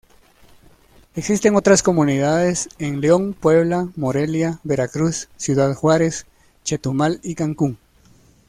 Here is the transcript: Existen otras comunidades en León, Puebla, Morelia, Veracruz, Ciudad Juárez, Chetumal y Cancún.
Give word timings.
Existen 1.15 1.55
otras 1.55 1.83
comunidades 1.83 2.69
en 2.79 3.01
León, 3.01 3.35
Puebla, 3.39 3.89
Morelia, 3.95 4.59
Veracruz, 4.63 5.29
Ciudad 5.37 5.75
Juárez, 5.75 6.25
Chetumal 6.63 7.19
y 7.21 7.35
Cancún. 7.35 7.77